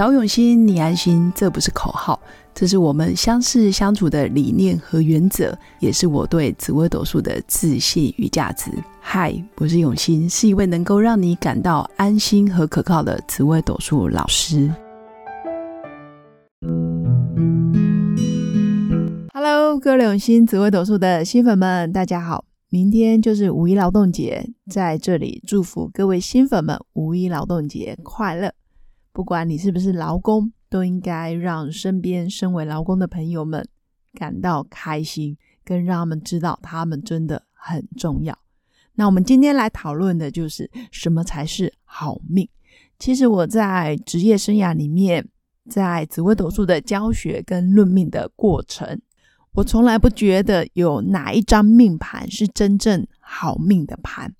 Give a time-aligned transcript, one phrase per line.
[0.00, 2.18] 找永新，你安心，这不是口号，
[2.54, 8.70] 这是我们相识相处的理念和原则，也是我对紫微斗数的自信与价值。
[8.98, 14.72] 嗨，我是永新，是一位能够让你感到安心和可靠的紫微斗数老师。
[19.34, 22.46] Hello，各位永新紫微斗数的新粉们，大家好！
[22.70, 28.50] 明天就是五一劳动节，在这里祝福各位新粉们五一劳动节快乐。
[29.12, 33.66] 不管你是不是劳工，都应该让身边身为劳工的朋友们
[34.14, 38.38] 感到开心，跟让他们知道他们真的很重要。
[38.94, 42.48] 那我们今天来讨论的就是什么才是好命。
[42.98, 45.26] 其实我在职业生涯里面，
[45.68, 49.00] 在紫微斗数的教学跟论命的过程，
[49.52, 54.34] 我从来不觉得有哪一张命盘是真正好命的盘。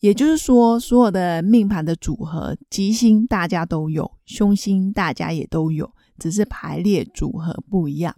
[0.00, 8.14] 也就是说，所有的命盘的组合，吉星大家都有，凶星大家也都有，只是排列组合不一样。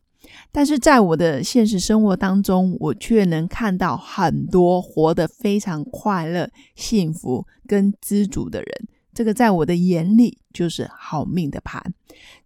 [0.52, 8.88] 但是在我的现实生活当中，我却能看到很多活得非常快乐、幸福跟知足的人。
[9.12, 11.82] 这个在我的眼里就是好命的盘。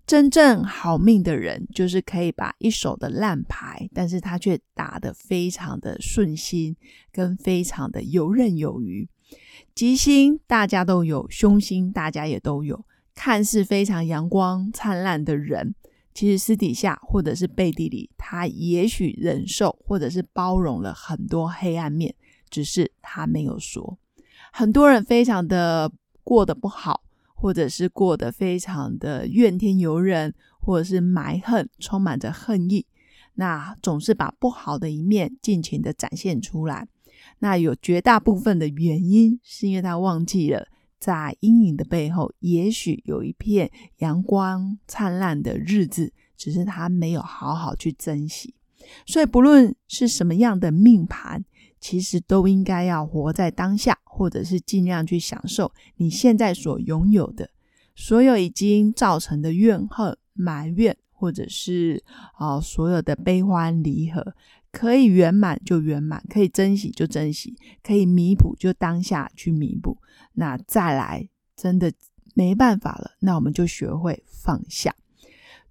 [0.06, 6.76] 真正好命的人，就是可以把一手的烂牌，但是他却打得非常的顺心，
[7.10, 9.08] 跟非常的游刃有余。
[9.74, 12.84] 吉星大家都有，凶星大家也都有。
[13.12, 15.74] 看似非常阳光灿烂的人，
[16.12, 22.14] 其实私底下或者是背地里，他也许忍受或者是包容了很多黑暗面，
[22.48, 23.98] 只是他没有说。
[24.52, 25.90] 很多人非常的
[26.22, 27.02] 过得不好，
[27.34, 32.86] 或者是过得非常的怨天尤人，或者是埋恨，充满着恨意，
[33.34, 36.86] 那总是把不好的一面尽情的展现出来。
[37.38, 40.66] 那有绝大部分的原因，是因为他忘记了，
[40.98, 48.54] 在阴影的背后，也许有一片阳光灿烂的日子，只是他没有好好去珍惜。
[49.06, 51.44] 所以，不论是什么样的命盘，
[51.80, 57.50] 其实都应该要活在当下，或者是尽量去享受你现在所拥有的。
[57.96, 62.02] 所有已经造成的怨恨、埋怨，或者是
[62.34, 64.34] 啊，所有的悲欢离合。
[64.74, 69.96] 可以圆满就圆满，可以珍惜就珍惜，可以弥补就当下去弥补。
[70.32, 71.92] 那再来，真的
[72.34, 74.92] 没办法了，那我们就学会放下。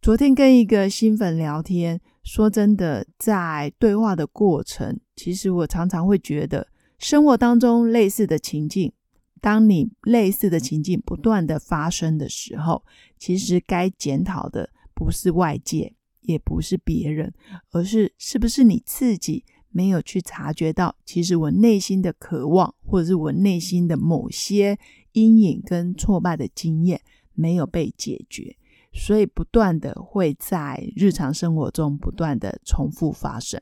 [0.01, 6.65] 昨天跟一个新粉聊天，说真的，在对话的过程，其实我常常会觉得，
[6.97, 8.93] 生活当中类似的情境，
[9.41, 12.85] 当你类似的情境不断的发生的时候，
[13.19, 15.93] 其实该检讨的不是外界。
[16.23, 17.33] 也不是别人，
[17.71, 24.77] 而是是不是你自己没有去察觉到，其实我内心的渴望，或者是我内心的某些
[25.13, 27.01] 阴影跟挫败的经验
[27.33, 28.55] 没有被解决，
[28.93, 33.61] 所以不断的会在日常生活中不断的重复发生。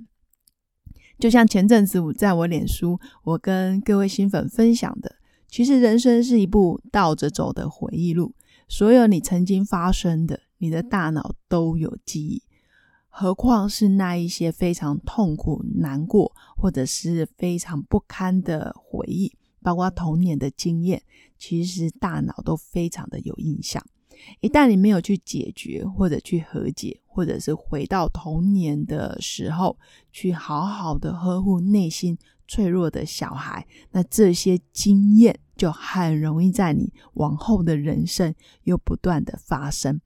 [1.18, 5.16] 就像前阵子我在我脸书，我跟各位新粉分享的，
[5.48, 8.34] 其实人生是一部倒着走的回忆录，
[8.68, 12.42] 所有你曾经发生的，你的大脑都有记忆。
[13.14, 21.04] 何况是那一些非常痛苦、难过，或者是非常不堪的回忆，包括童年的经验，
[21.38, 23.86] 其实大脑都非常的有印象。
[24.40, 29.78] 一旦你没有去解决，或者去和解，或者是回到童年的时候，
[30.14, 32.18] 去好好的呵护内心
[32.48, 38.34] 脆弱的小孩，那这些经验就很容易在你往后的人生
[38.64, 40.00] 又不断的发生。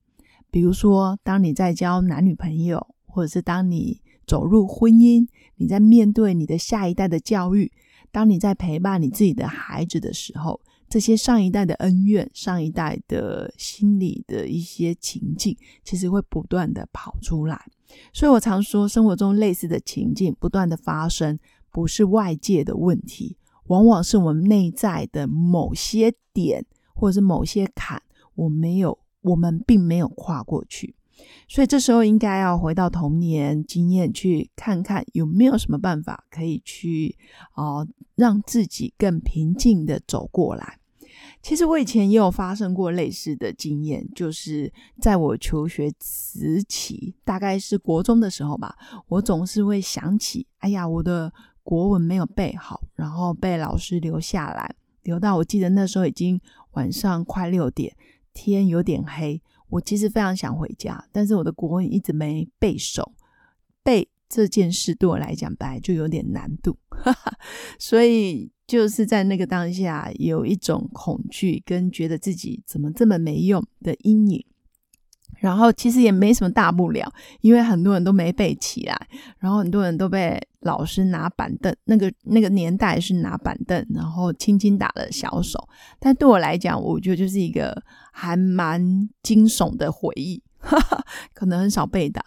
[0.49, 2.94] 比如说，当你在交男女朋友。
[3.15, 7.71] 或者是当你走入婚姻，你在面对你的下一代的教育，
[8.11, 10.59] 当你在陪伴你自己的孩子的时候，
[10.89, 15.55] 这些上一代的恩怨、上一代的心理的一些情境，
[15.85, 17.65] 其实会不断的跑出来。
[18.11, 21.39] 所以我常说，生活中类似的情境不断的发生，
[21.71, 23.37] 不是外界的问题，
[23.67, 28.03] 往往是我们内在的某些点，或者是某些坎，
[28.35, 30.95] 我没有，我们并没有跨过去。
[31.47, 37.15] 所以这时候应该要回到童年经验，去看看有没有什么办法可以去
[37.55, 40.79] 哦，让自己更平静的走过来。
[41.41, 48.75] 其实我以前也有发生过类似的经验，就是在我求学时期，大概是国中的时候吧，
[49.07, 51.31] 我总是会想起，哎呀，我的
[51.63, 56.41] 国文没有背好，然后被老师留下来，留到我记得那时候已经
[56.71, 57.95] 晚上快六点，
[58.33, 59.41] 天有点黑。
[59.69, 63.13] 我其实非常想回家，但是我的国文一直没背熟，
[63.83, 66.77] 背这件事对我来讲本来就有点难度，
[67.79, 74.45] 所以就是在那个当下有一种恐惧跟觉得自己怎么这么没用的阴影，
[75.37, 77.11] 然后其实也没什么大不了，
[77.41, 85.67] 因为很多人都没背起来，然后很多人都被老师拿板凳，那个那个年代是拿板凳，然后轻轻打了小手。
[85.99, 92.23] 但对我来讲，我觉得就是一个还蛮惊悚的回忆，哈 哈可能很少被打。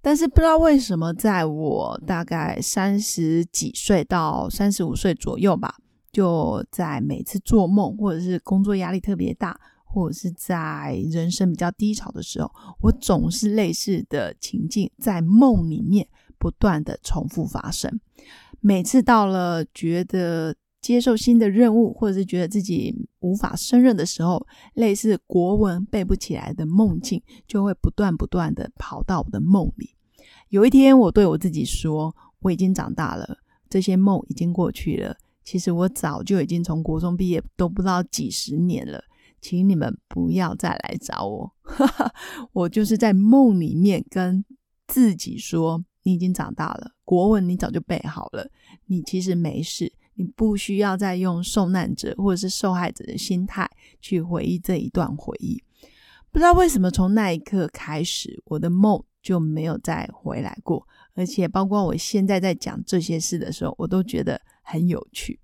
[0.00, 5.74] 但是不知道为什么，在我大概三十几岁到三十五岁左右吧，
[6.12, 9.58] 就在每次做梦或者是工作压力特别大。
[9.96, 12.52] 或者是在人生比较低潮的时候，
[12.82, 16.06] 我总是类似的情境在梦里面
[16.38, 17.98] 不断的重复发生。
[18.60, 29.94] 每次到了觉得接受新的任务，或者是觉得自己无法胜任的时候，类似国文背不起来的梦境就会不断不断的跑到我的梦里。
[30.50, 33.38] 有一天，我对我自己说：“我已经长大了，
[33.70, 35.16] 这些梦已经过去了。
[35.42, 39.02] 其实我早就已经从国中毕业，都不知道几十年了。”
[39.40, 41.52] 请你们不要再来找我，
[42.52, 44.44] 我就是在梦里面跟
[44.86, 48.50] 自己说：“你已经长大了，国文你早就背好了，
[48.86, 55.62] 你其实没事，你不需要再用受难者或者是受害者的心态去回忆这一段回忆。”
[56.32, 65.40] 不知道为什么，从那一刻开始，我的梦就没有再回来过，而且包括我现在在讲这些事的时候，我都觉得很有趣。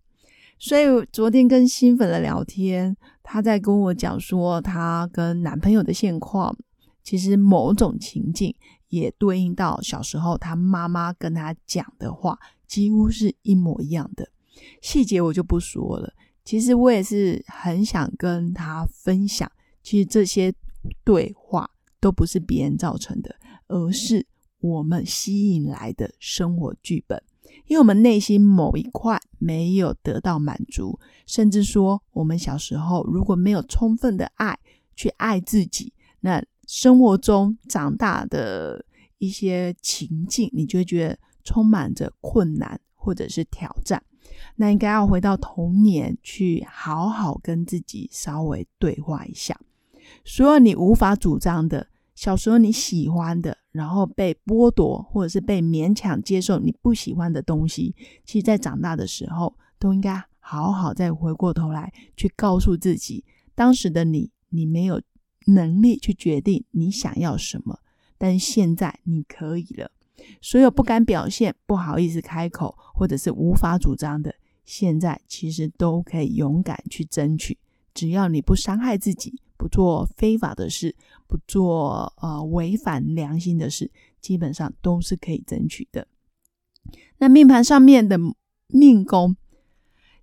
[0.63, 6.57] 所以昨天跟新粉的聊天，她在跟我讲说她跟男朋友的现况，
[7.03, 8.55] 其实某种情境
[8.87, 12.39] 也对应到小时候她妈妈跟她讲的话，
[12.69, 14.29] 几乎是一模一样的。
[14.81, 16.13] 细节我就不说了。
[16.45, 19.51] 其实我也是很想跟她分享，
[19.83, 20.55] 其实这些
[21.03, 21.69] 对话
[21.99, 23.35] 都不是别人造成的，
[23.67, 24.25] 而是
[24.61, 27.21] 我们吸引来的生活剧本。
[27.67, 34.59] 因为我们内心某一块没有得到满足，甚至说我们小时候如果没有充分的爱
[34.95, 38.85] 去爱自己，那生活中长大的
[39.19, 44.03] 一些情境，你就会觉得充满着困难或者是挑战。
[44.57, 49.59] 那应该要回到童年去好好跟自己稍微对话一下，
[50.25, 51.89] 所有你无法主张的。
[52.15, 63.25] 小时候你喜欢的，然后被剥夺，或者是被勉强接受你不喜欢的东西，其实，在长大的时候，都应该好好再回过头来，去告诉自己，
[63.55, 65.01] 当时的你，你没有
[65.47, 67.81] 能力去决定你想要什么，
[68.19, 69.91] 但现在你可以了。
[70.41, 74.35] 所有不敢表现、不好意思开口，或者是无法主张的，
[74.65, 77.59] 现在其实都可以勇敢去争取，
[77.95, 79.41] 只要你不伤害自己。
[79.63, 80.97] 不做非法的事，
[81.29, 86.09] 不做呃违反良心的事，基本上都是可以争取的。
[87.19, 88.19] 那命盘上面的
[88.67, 89.37] 命宫，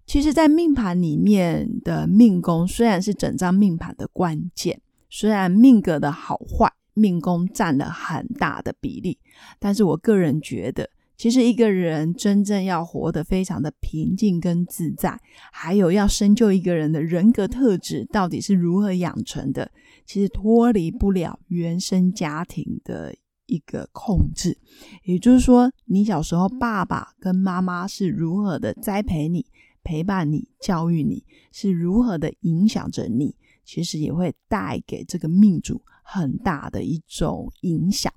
[0.05, 9.19] 其实，在命盘里面的命宫虽然是整张命盘的关键，虽然命格的好坏，命宫占了很大的比例，
[9.57, 10.89] 但是我个人觉得。
[11.19, 15.19] 其实一个人真正要活得非常的平静跟自在，
[15.51, 19.69] 还有要深究一个人的人格特质到底是如何养成的，
[20.05, 23.13] 其实脱离不了原生家庭的
[23.47, 24.57] 一个控制。
[25.03, 29.45] 也就是说，你小时候爸爸跟妈妈是如何的栽培你、
[29.83, 38.09] 陪伴你、教育你，是如何的影响着你，其实也会带给这个命主很大的一种影响。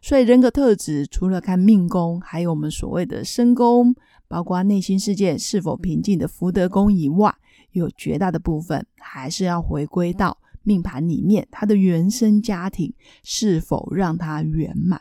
[0.00, 3.94] 所以人格特质除了看命宫，还有我们所谓的身宫，
[4.26, 7.34] 包括内心世界是否平静的福德宫以外，
[7.72, 12.92] 有绝大的部分还是要回归到命盘里面，他的原生家庭
[13.22, 15.00] 是否让他圆满。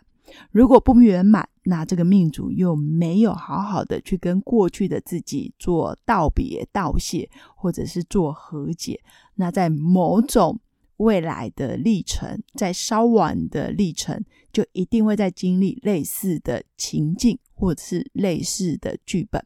[0.52, 9.00] 如果不圆满，那这个命主又没有好好的去跟过去的自己做道别、道谢，或者是做和解，
[9.36, 10.60] 那在某种。
[10.98, 19.44] 未来的历程，在稍晚的历程，就一定会在经历类似的情境，或者是类似的剧本。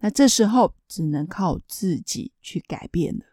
[0.00, 3.24] 那这时候只能靠自己去改变了。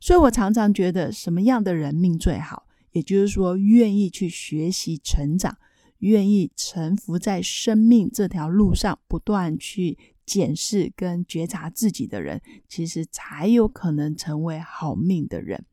[0.00, 2.66] 所以我常常觉得，什么样的人命最好？
[2.92, 5.56] 也就是说，愿意去学习成长，
[5.98, 15.64] 愿意沉浮在生命这条路上，不断去检视跟觉察自己的人，其实才有可能成为好命的人。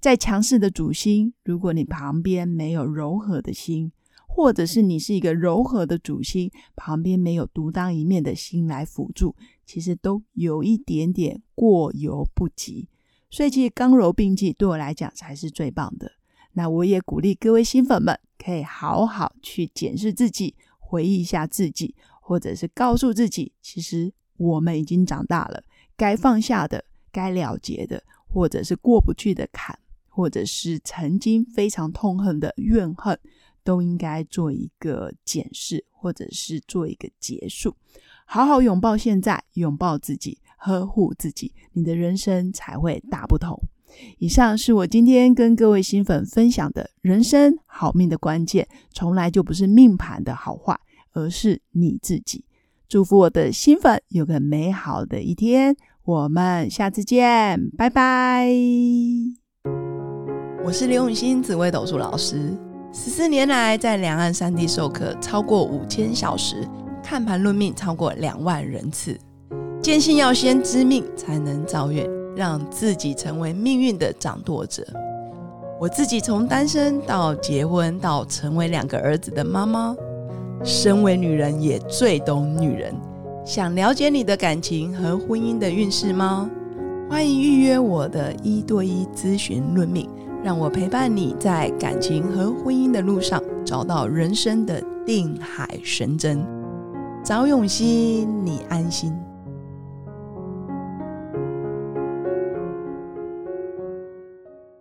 [0.00, 3.92] 在强势的主星，如果你旁边没有柔和的心，
[4.26, 12.88] 或者是你是一个柔和的主星，旁边没有独当一面的心来辅助，其实都有一点点过犹不及。
[13.30, 16.12] 所以，其实刚柔并济对我来讲才是最棒的。
[16.52, 25.62] 那我也鼓励各位新粉们，可以好好去检视自己，回忆一下自己，或者是告诉自己，其实我们已经长大了，
[25.96, 29.78] 该放下的，该了结的，或者是过不去的坎。
[30.08, 33.20] 或者是曾经非常痛恨的怨恨，
[33.62, 37.76] 都应该做一个检视，或者是做一个结束。
[38.24, 43.60] 好好拥抱现在，拥抱自己，呵护自己，你的人生才会大不同。
[44.16, 50.80] 以上是我今天跟各位新粉分享的人生好命的关键，从来就不是命盘的好坏，
[51.12, 52.46] 而是你自己。
[52.88, 58.48] 祝福我的新粉有个美好的一天，我们下次见，拜拜。
[60.64, 62.56] 我是刘永新紫微斗数老师，
[62.92, 66.64] 十四年来在两岸三地授课超过五千小时。
[67.02, 69.18] 看盘论命超过两万人次，
[69.82, 74.86] 坚信要先知命才能造运，让自己成为命运的掌舵者。
[75.80, 79.96] 我自己从单身到结婚，到成为两个儿子的妈妈，
[80.62, 82.94] 身为女人也最懂女人。
[83.46, 86.50] 想了解你的感情和婚姻的运势吗？
[87.08, 90.10] 欢迎预约我的一对一咨询论命，
[90.42, 96.44] 让我陪伴你在感情和婚姻的路上，找到人生的定海神针。
[97.22, 99.16] 早永熙，你安心。